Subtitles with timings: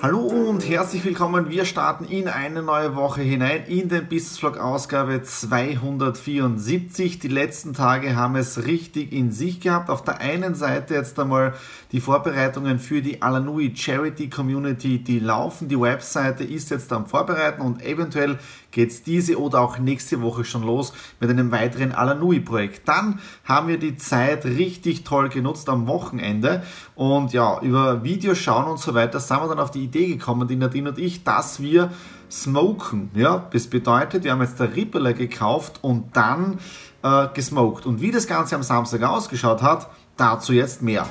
[0.00, 1.50] Hallo und herzlich willkommen.
[1.50, 7.18] Wir starten in eine neue Woche hinein in den Business Vlog Ausgabe 274.
[7.18, 9.90] Die letzten Tage haben es richtig in sich gehabt.
[9.90, 11.54] Auf der einen Seite jetzt einmal
[11.90, 15.66] die Vorbereitungen für die Alanui Charity Community, die laufen.
[15.66, 18.38] Die Webseite ist jetzt am Vorbereiten und eventuell
[18.78, 22.86] geht es diese oder auch nächste Woche schon los mit einem weiteren Alanui-Projekt.
[22.86, 26.62] Dann haben wir die Zeit richtig toll genutzt am Wochenende
[26.94, 30.46] und ja, über Videos schauen und so weiter sind wir dann auf die Idee gekommen,
[30.46, 31.90] die Nadine und ich, dass wir
[32.30, 33.10] smoken.
[33.14, 36.60] Ja, das bedeutet, wir haben jetzt der Rippeler gekauft und dann
[37.02, 37.84] äh, gesmoked.
[37.84, 41.04] Und wie das Ganze am Samstag ausgeschaut hat, dazu jetzt mehr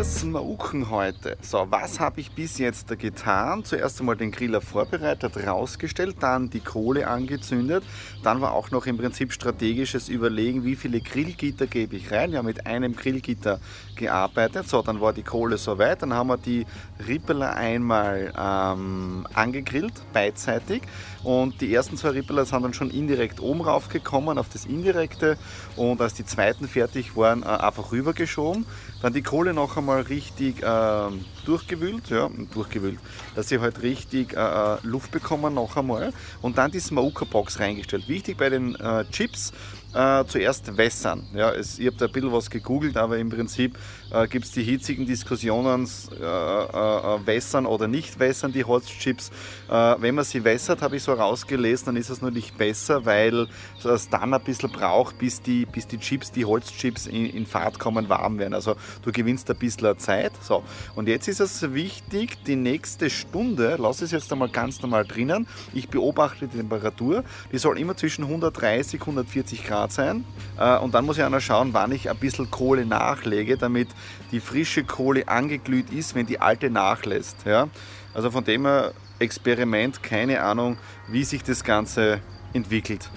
[0.00, 1.36] wir smoken heute.
[1.42, 3.64] So, was habe ich bis jetzt getan?
[3.64, 7.84] Zuerst einmal den Griller vorbereitet, rausgestellt, dann die Kohle angezündet.
[8.22, 12.30] Dann war auch noch im Prinzip strategisches Überlegen, wie viele Grillgitter gebe ich rein.
[12.30, 13.60] Wir haben mit einem Grillgitter
[13.94, 14.70] gearbeitet.
[14.70, 16.00] So, dann war die Kohle soweit.
[16.00, 16.64] Dann haben wir die
[17.06, 20.80] Rippeler einmal ähm, angegrillt, beidseitig.
[21.24, 25.36] Und die ersten zwei Rippeler sind dann schon indirekt oben raufgekommen auf das indirekte.
[25.76, 28.64] Und als die zweiten fertig waren, äh, einfach rübergeschoben.
[29.02, 31.08] Dann die Kohle noch einmal richtig äh,
[31.44, 32.98] durchgewühlt, ja, durchgewühlt,
[33.34, 36.12] dass sie halt richtig äh, äh, Luft bekommen noch einmal.
[36.42, 38.08] Und dann die Smokerbox reingestellt.
[38.08, 39.52] Wichtig bei den äh, Chips,
[39.94, 41.26] äh, zuerst wässern.
[41.34, 43.76] Ja, es, ich habe da ein bisschen was gegoogelt, aber im Prinzip
[44.10, 49.30] äh, gibt es die hitzigen Diskussionen, äh, äh, äh, wässern oder nicht wässern die Holzchips.
[49.68, 53.48] Äh, wenn man sie wässert, habe ich so rausgelesen, dann ist es natürlich besser, weil
[53.82, 57.78] es dann ein bisschen braucht, bis die, bis die Chips, die Holzchips in, in Fahrt
[57.78, 58.54] kommen, warm werden.
[58.54, 60.32] Also du gewinnst ein bisschen Zeit.
[60.42, 60.62] So.
[60.94, 65.46] Und jetzt ist es wichtig, die nächste Stunde, lass es jetzt einmal ganz normal drinnen,
[65.72, 70.24] ich beobachte die Temperatur, die soll immer zwischen 130 und 140 Grad Grad sein.
[70.58, 73.88] Äh, und dann muss ich auch noch schauen, wann ich ein bisschen Kohle nachlege, damit
[74.30, 77.46] die frische Kohle angeglüht ist, wenn die alte nachlässt.
[77.46, 77.68] Ja?
[78.14, 80.76] Also von dem her Experiment, keine Ahnung,
[81.08, 82.20] wie sich das Ganze
[82.52, 83.10] entwickelt.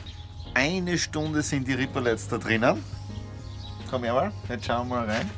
[0.53, 2.84] Eine Stunde sind die Ripperlets da drinnen.
[3.90, 5.30] Komm her mal, jetzt schauen wir mal rein.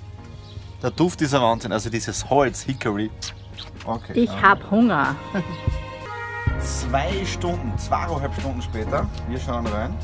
[0.82, 3.10] Der Duft ist ein Wahnsinn, also dieses Holz, Hickory.
[3.86, 5.16] Okay, ich habe Hunger.
[6.60, 9.96] Zwei Stunden, zweieinhalb Stunden später, wir schauen rein.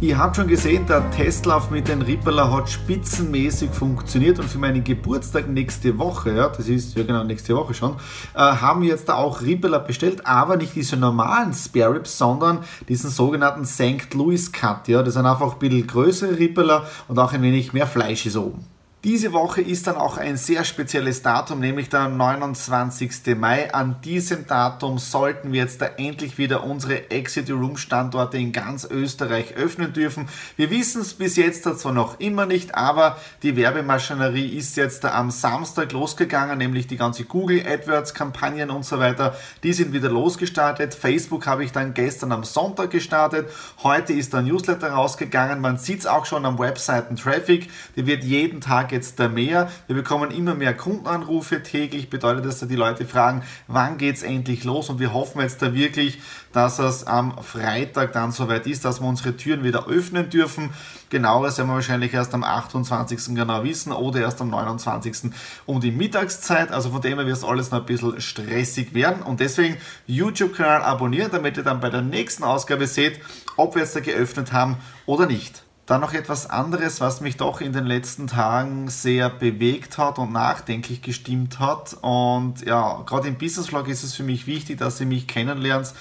[0.00, 4.82] Ihr habt schon gesehen, der Testlauf mit den Rippeler hat spitzenmäßig funktioniert und für meinen
[4.82, 7.96] Geburtstag nächste Woche, ja, das ist ja genau nächste Woche schon,
[8.34, 12.58] äh, haben wir jetzt da auch Rippeler bestellt, aber nicht diese normalen Spare Ribs, sondern
[12.88, 14.12] diesen sogenannten St.
[14.14, 17.86] Louis Cut, ja, das sind einfach ein bisschen größere Rippeler und auch ein wenig mehr
[17.86, 18.73] Fleisch ist oben.
[19.04, 23.36] Diese Woche ist dann auch ein sehr spezielles Datum, nämlich der 29.
[23.36, 23.70] Mai.
[23.74, 28.88] An diesem Datum sollten wir jetzt da endlich wieder unsere Exit Room Standorte in ganz
[28.90, 30.26] Österreich öffnen dürfen.
[30.56, 35.12] Wir wissen es bis jetzt zwar noch immer nicht, aber die Werbemaschinerie ist jetzt da
[35.12, 39.36] am Samstag losgegangen, nämlich die ganze Google AdWords Kampagnen und so weiter.
[39.64, 40.94] Die sind wieder losgestartet.
[40.94, 43.50] Facebook habe ich dann gestern am Sonntag gestartet.
[43.82, 45.60] Heute ist der Newsletter rausgegangen.
[45.60, 47.68] Man sieht es auch schon am Webseiten Traffic.
[47.96, 49.70] Die wird jeden Tag jetzt da mehr.
[49.86, 54.22] Wir bekommen immer mehr Kundenanrufe täglich, bedeutet das, dass die Leute fragen, wann geht es
[54.22, 56.20] endlich los und wir hoffen jetzt da wirklich,
[56.52, 60.70] dass es am Freitag dann soweit ist, dass wir unsere Türen wieder öffnen dürfen.
[61.10, 63.34] Genaueres werden wir wahrscheinlich erst am 28.
[63.34, 65.32] genau wissen oder erst am 29.
[65.66, 66.70] um die Mittagszeit.
[66.70, 69.22] Also von dem her wird es alles noch ein bisschen stressig werden.
[69.22, 69.76] Und deswegen
[70.06, 73.20] YouTube-Kanal abonnieren, damit ihr dann bei der nächsten Ausgabe seht,
[73.56, 74.76] ob wir jetzt da geöffnet haben
[75.06, 75.63] oder nicht.
[75.86, 80.32] Dann noch etwas anderes, was mich doch in den letzten Tagen sehr bewegt hat und
[80.32, 81.94] nachdenklich gestimmt hat.
[82.00, 85.92] Und ja, gerade im Business Vlog ist es für mich wichtig, dass ihr mich kennenlernt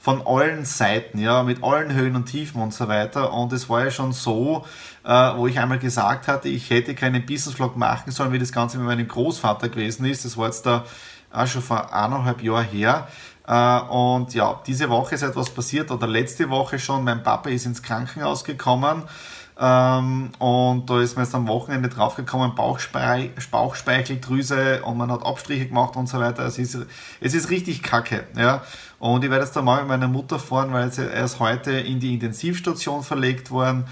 [0.00, 3.32] von allen Seiten, ja, mit allen Höhen und Tiefen und so weiter.
[3.32, 4.64] Und es war ja schon so,
[5.04, 8.50] äh, wo ich einmal gesagt hatte, ich hätte keinen Business Vlog machen sollen, wie das
[8.50, 10.24] Ganze mit meinem Großvater gewesen ist.
[10.24, 10.84] Das war jetzt da
[11.30, 13.06] auch schon vor eineinhalb Jahren her.
[13.50, 17.04] Äh, und ja, diese Woche ist etwas passiert oder letzte Woche schon.
[17.04, 19.02] Mein Papa ist ins Krankenhaus gekommen.
[19.02, 25.24] Äh, Ähm, und da ist mir jetzt am Wochenende draufgekommen, Bauchspei Bauchspeicheldrüse und man hat
[25.24, 26.46] Abstriche gemacht und so weiter.
[26.46, 26.78] Es ist,
[27.20, 28.24] es ist richtig kacke.
[28.36, 28.62] Ja?
[28.98, 32.00] Und ich werde jetzt da mal mit meiner Mutter fahren, weil er ist heute in
[32.00, 33.84] die Intensivstation verlegt worden.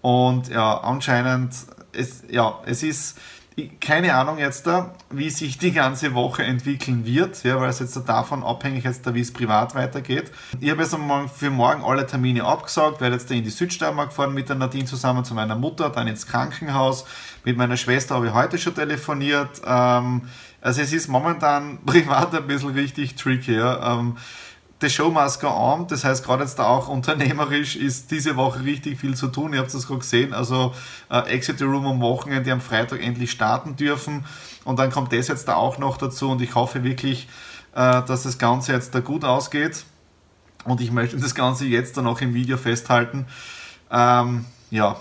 [0.00, 1.54] Und ja, anscheinend,
[1.92, 3.18] es, ja, es ist
[3.80, 7.96] keine Ahnung jetzt da, wie sich die ganze Woche entwickeln wird, ja, weil es jetzt
[8.06, 10.30] davon abhängig ist, wie es privat weitergeht.
[10.60, 10.94] Ich habe jetzt
[11.34, 15.24] für morgen alle Termine abgesagt, werde jetzt in die Südsteiermark fahren mit der Nadine zusammen
[15.24, 17.06] zu meiner Mutter, dann ins Krankenhaus.
[17.44, 19.62] Mit meiner Schwester habe ich heute schon telefoniert.
[19.64, 20.22] Ähm,
[20.60, 23.56] also es ist momentan privat ein bisschen richtig tricky.
[23.56, 24.00] Ja.
[24.80, 25.86] The show must go on.
[25.86, 29.54] Das heißt, gerade jetzt auch unternehmerisch ist diese Woche richtig viel zu tun.
[29.54, 30.34] Ihr habt das gerade gesehen.
[30.34, 30.74] Also
[31.10, 34.24] äh, Exit Room am Wochenende am Freitag endlich starten dürfen.
[34.64, 36.30] Und dann kommt das jetzt da auch noch dazu.
[36.30, 37.26] Und ich hoffe wirklich,
[37.74, 39.84] äh, dass das Ganze jetzt da gut ausgeht.
[40.64, 43.26] Und ich möchte das Ganze jetzt dann auch im Video festhalten.
[43.90, 44.96] Ähm, ja,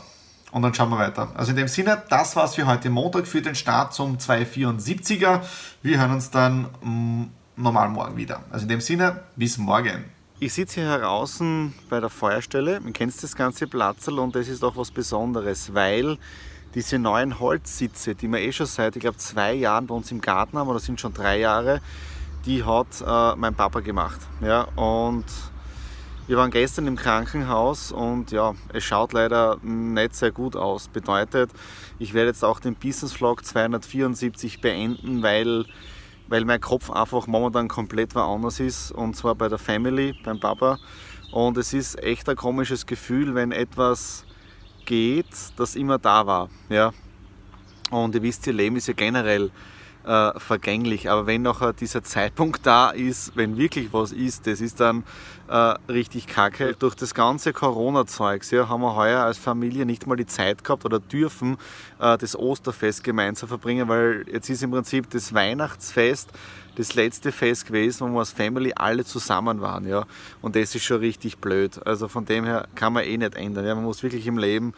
[0.51, 1.29] und dann schauen wir weiter.
[1.35, 5.41] Also in dem Sinne, das war's für heute Montag für den Start zum 274er.
[5.81, 7.23] Wir hören uns dann mm,
[7.57, 8.43] normal morgen wieder.
[8.49, 10.05] Also in dem Sinne, bis morgen.
[10.39, 12.81] Ich sitze hier draußen bei der Feuerstelle.
[12.81, 16.17] Man kennt das ganze Platzl und das ist auch was Besonderes, weil
[16.73, 20.19] diese neuen Holzsitze, die wir eh schon seit, ich glaube, zwei Jahren bei uns im
[20.19, 21.79] Garten haben, oder sind schon drei Jahre,
[22.45, 24.19] die hat äh, mein Papa gemacht.
[24.41, 25.23] Ja, und
[26.27, 30.89] wir waren gestern im Krankenhaus und ja, es schaut leider nicht sehr gut aus.
[30.89, 31.49] Bedeutet,
[31.97, 35.65] ich werde jetzt auch den Business Vlog 274 beenden, weil
[36.27, 40.77] weil mein Kopf einfach momentan komplett woanders ist und zwar bei der Family, beim Papa.
[41.31, 44.25] Und es ist echt ein komisches Gefühl, wenn etwas
[44.85, 45.27] geht,
[45.57, 46.49] das immer da war.
[46.69, 46.93] Ja?
[47.91, 49.51] Und ihr wisst, ihr Leben ist ja generell
[50.05, 51.09] äh, vergänglich.
[51.09, 55.03] Aber wenn nachher dieser Zeitpunkt da ist, wenn wirklich was ist, das ist dann
[55.47, 56.75] äh, richtig kacke.
[56.77, 60.85] Durch das ganze Corona-Zeugs ja, haben wir heuer als Familie nicht mal die Zeit gehabt
[60.85, 61.57] oder dürfen
[61.99, 66.29] äh, das Osterfest gemeinsam verbringen, weil jetzt ist im Prinzip das Weihnachtsfest
[66.75, 69.87] das letzte Fest gewesen, wo wir als Family alle zusammen waren.
[69.87, 70.05] Ja.
[70.41, 71.85] Und das ist schon richtig blöd.
[71.85, 73.65] Also von dem her kann man eh nicht ändern.
[73.65, 73.75] Ja.
[73.75, 74.73] Man muss wirklich im Leben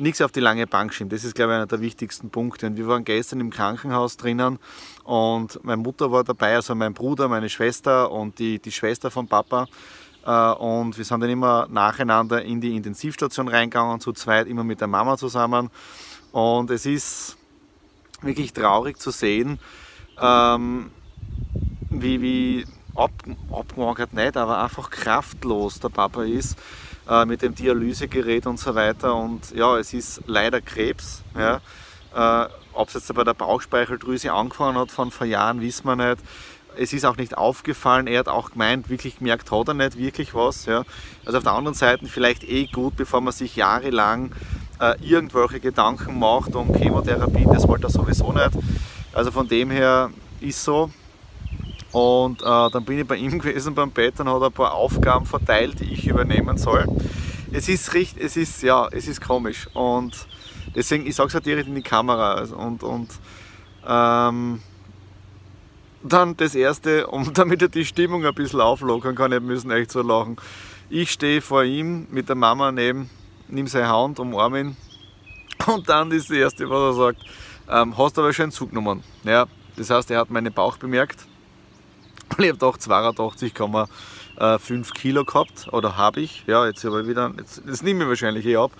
[0.00, 1.10] nichts auf die lange Bank schieben.
[1.10, 2.66] Das ist, glaube ich, einer der wichtigsten Punkte.
[2.66, 4.58] Und wir waren gestern im Krankenhaus drinnen
[5.04, 9.28] und meine Mutter war dabei, also mein Bruder, meine Schwester und die, die Schwester von
[9.28, 9.66] Papa.
[10.24, 14.80] Äh, und wir sind dann immer nacheinander in die Intensivstation reingegangen, zu zweit, immer mit
[14.80, 15.70] der Mama zusammen.
[16.32, 17.36] Und es ist
[18.22, 19.58] wirklich traurig zu sehen,
[20.20, 20.90] ähm,
[21.90, 23.10] wie, wie ab,
[23.52, 26.58] abgemagert nicht, aber einfach kraftlos der Papa ist
[27.10, 29.14] äh, mit dem Dialysegerät und so weiter.
[29.14, 31.22] Und ja, es ist leider Krebs.
[31.36, 31.60] Ja.
[32.14, 36.22] Äh, Ob es jetzt bei der Bauchspeicheldrüse angefangen hat von vor Jahren, wissen wir nicht.
[36.76, 40.34] Es ist auch nicht aufgefallen, er hat auch gemeint, wirklich gemerkt hat er nicht wirklich
[40.34, 40.66] was.
[40.66, 40.84] Ja.
[41.26, 44.32] Also auf der anderen Seite vielleicht eh gut, bevor man sich jahrelang
[44.78, 48.52] äh, irgendwelche Gedanken macht und Chemotherapie, das wollte er sowieso nicht.
[49.12, 50.10] Also von dem her
[50.40, 50.90] ist so.
[51.92, 55.26] Und äh, dann bin ich bei ihm gewesen beim Bett und hat ein paar Aufgaben
[55.26, 56.86] verteilt, die ich übernehmen soll.
[57.52, 59.68] Es ist richtig, es ist, ja, es ist komisch.
[59.74, 60.14] Und
[60.74, 62.34] deswegen, ich sage es halt direkt in die Kamera.
[62.34, 63.10] Also, und, und
[63.86, 64.62] ähm,
[66.02, 69.90] dann das erste, um damit er die Stimmung ein bisschen auflockern kann, ich müssen echt
[69.90, 70.36] so lachen.
[70.88, 73.10] Ich stehe vor ihm mit der Mama neben,
[73.48, 74.76] nimm seine Hand, umarme ihn.
[75.66, 77.22] Und dann das erste, was er sagt,
[77.68, 79.02] ähm, hast du aber schon einen Zug genommen.
[79.24, 81.26] Ja, das heißt, er hat meinen Bauch bemerkt
[82.36, 86.44] und ich habe doch 82,5 Kilo gehabt, oder habe ich.
[86.46, 88.72] Ja, jetzt aber wieder, jetzt, das nehme ich wahrscheinlich eh ab.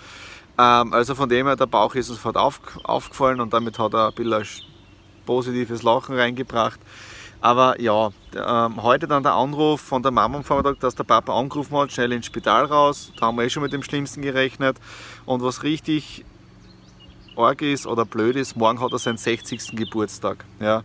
[0.57, 3.93] Ähm, also von dem her, der Bauch ist uns sofort auf, aufgefallen und damit hat
[3.93, 4.45] er ein bisschen ein
[5.25, 6.79] positives Lachen reingebracht.
[7.41, 11.37] Aber ja, ähm, heute dann der Anruf von der Mama am Vormittag, dass der Papa
[11.37, 13.11] angerufen hat, schnell ins Spital raus.
[13.19, 14.77] Da haben wir eh schon mit dem Schlimmsten gerechnet.
[15.25, 16.23] Und was richtig
[17.35, 19.75] arg ist oder blöd ist, morgen hat er seinen 60.
[19.75, 20.45] Geburtstag.
[20.59, 20.83] Ja.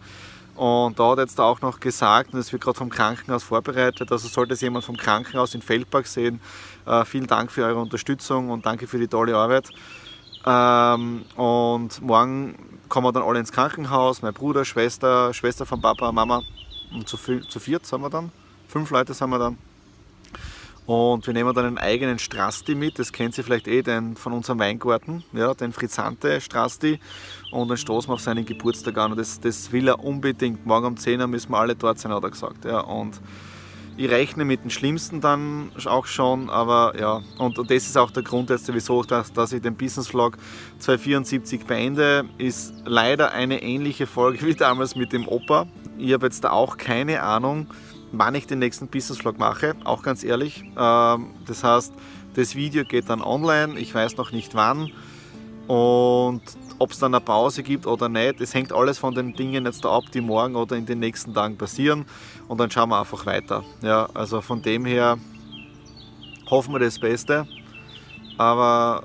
[0.56, 4.26] Und da hat jetzt auch noch gesagt, und das wird gerade vom Krankenhaus vorbereitet, also
[4.26, 6.40] sollte es jemand vom Krankenhaus in Feldberg sehen,
[6.86, 9.68] äh, vielen Dank für eure Unterstützung und danke für die tolle Arbeit.
[10.46, 16.10] Ähm, und morgen kommen wir dann alle ins Krankenhaus, mein Bruder, Schwester, Schwester von Papa,
[16.12, 16.42] Mama.
[16.92, 18.30] Und zu, zu viert sind wir dann,
[18.68, 19.58] fünf Leute sind wir dann.
[20.86, 24.32] Und wir nehmen dann einen eigenen Strasti mit, das kennt ihr vielleicht eh, den von
[24.32, 27.00] unserem Weingarten, ja, den Frizzante Strasti.
[27.50, 29.10] Und dann stoßen wir auf seinen Geburtstag an.
[29.10, 30.64] Und das, das will er unbedingt.
[30.64, 32.64] Morgen um 10 Uhr müssen wir alle dort sein, hat er gesagt.
[32.64, 33.20] Ja, und
[33.96, 38.10] ich rechne mit dem Schlimmsten dann auch schon, aber ja, und, und das ist auch
[38.10, 40.36] der Grund jetzt, wieso dass, dass ich den Business Vlog
[40.80, 45.66] 274 beende, ist leider eine ähnliche Folge wie damals mit dem Opa.
[45.98, 47.68] Ich habe jetzt da auch keine Ahnung,
[48.12, 50.64] wann ich den nächsten Business Vlog mache, auch ganz ehrlich.
[50.76, 51.92] Ähm, das heißt,
[52.36, 54.90] Das Video geht dann online, ich weiß noch nicht wann.
[55.68, 56.42] Und
[56.78, 59.86] ob es dann eine Pause gibt oder nicht, es hängt alles von den Dingen jetzt
[59.86, 62.04] ab, die morgen oder in den nächsten Tagen passieren.
[62.46, 63.64] Und dann schauen wir einfach weiter.
[63.80, 65.16] Ja, also von dem her
[66.50, 67.48] hoffen wir das Beste.
[68.36, 69.04] Aber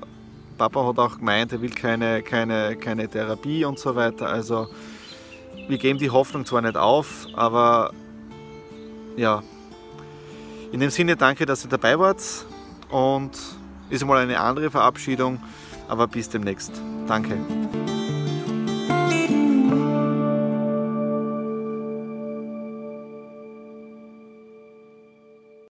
[0.58, 4.28] Papa hat auch gemeint, er will keine, keine, keine Therapie und so weiter.
[4.28, 4.68] Also
[5.68, 7.92] wir geben die Hoffnung zwar nicht auf, aber
[9.16, 9.42] ja.
[10.72, 12.22] In dem Sinne danke, dass ihr dabei wart
[12.90, 13.32] und
[13.90, 15.40] ist mal eine andere Verabschiedung,
[15.88, 16.72] aber bis demnächst.
[17.06, 17.36] Danke.